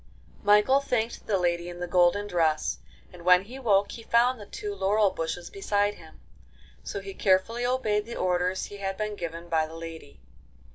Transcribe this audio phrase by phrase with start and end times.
[0.41, 2.79] Michael thanked the lady in the golden dress,
[3.13, 6.19] and when he woke he found the two laurel bushes beside him.
[6.83, 10.19] So he carefully obeyed the orders he had been given by the lady.